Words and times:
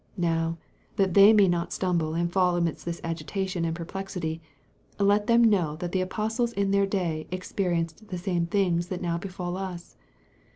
Now, 0.17 0.57
that 0.95 1.13
they 1.13 1.31
may 1.31 1.47
not 1.47 1.71
stumble 1.71 2.15
and 2.15 2.33
fall 2.33 2.55
amidst 2.55 2.85
this 2.85 2.99
agitation 3.03 3.63
and 3.63 3.75
perplexity, 3.75 4.41
let 4.97 5.27
them 5.27 5.43
know 5.43 5.75
that 5.75 5.91
the 5.91 6.01
apostles 6.01 6.53
in 6.53 6.71
their 6.71 6.87
day 6.87 7.27
experienced 7.29 8.07
the 8.07 8.17
same 8.17 8.47
things 8.47 8.87
that 8.87 9.03
now 9.03 9.19
befall 9.19 9.55
us. 9.55 9.95